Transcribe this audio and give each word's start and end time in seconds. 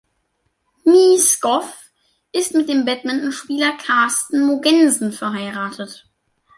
Mie 0.83 1.19
Skov 1.19 1.63
ist 2.31 2.55
mit 2.55 2.69
dem 2.69 2.85
Badmintonspieler 2.85 3.73
Carsten 3.77 4.43
Mogensen 4.47 5.11
verheiratet. 5.11 6.07